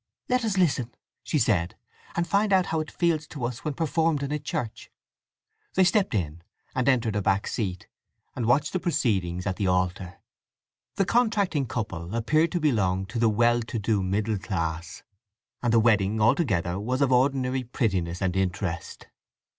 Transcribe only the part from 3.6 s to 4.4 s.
when performed in a